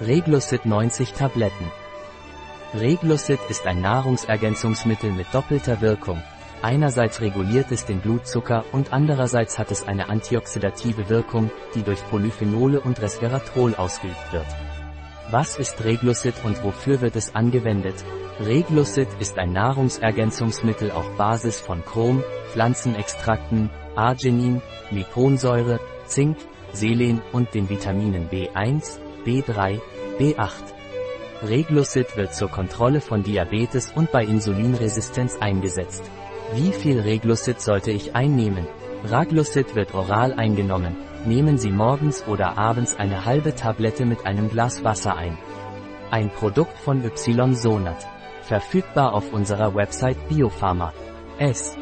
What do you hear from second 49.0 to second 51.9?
auf unserer Website Biopharma. S.